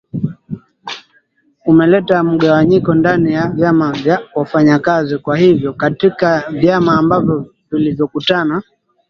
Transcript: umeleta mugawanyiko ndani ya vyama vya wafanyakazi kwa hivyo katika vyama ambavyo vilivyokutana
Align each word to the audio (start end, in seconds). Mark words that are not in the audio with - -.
umeleta 1.71 2.15
mugawanyiko 2.29 2.89
ndani 2.99 3.29
ya 3.37 3.45
vyama 3.57 3.87
vya 4.03 4.17
wafanyakazi 4.37 5.15
kwa 5.25 5.37
hivyo 5.37 5.73
katika 5.73 6.45
vyama 6.59 6.93
ambavyo 6.99 7.53
vilivyokutana 7.71 8.61